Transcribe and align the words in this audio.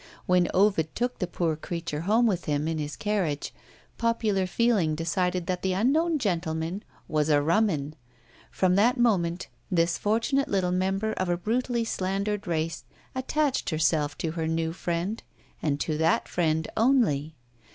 When 0.25 0.47
Ovid 0.51 0.95
took 0.95 1.19
the 1.19 1.27
poor 1.27 1.55
creature 1.55 1.99
home 2.09 2.25
with 2.25 2.45
him 2.45 2.67
in 2.67 2.79
his 2.79 2.95
carriage, 2.95 3.53
popular 3.99 4.47
feeling 4.47 4.95
decided 4.95 5.45
that 5.45 5.61
the 5.61 5.73
unknown 5.73 6.17
gentleman 6.17 6.81
was 7.07 7.29
"a 7.29 7.39
rum 7.39 7.69
'un." 7.69 7.93
From 8.49 8.73
that 8.77 8.97
moment, 8.97 9.47
this 9.69 9.99
fortunate 9.99 10.47
little 10.47 10.71
member 10.71 11.13
of 11.13 11.29
a 11.29 11.37
brutally 11.37 11.85
slandered 11.85 12.47
race 12.47 12.83
attached 13.13 13.69
herself 13.69 14.17
to 14.17 14.31
her 14.31 14.47
new 14.47 14.73
friend, 14.73 15.21
and 15.61 15.79
to 15.81 15.99
that 15.99 16.27
friend 16.27 16.67
only. 16.75 17.35